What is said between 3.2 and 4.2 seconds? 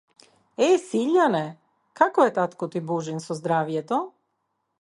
со здравјето?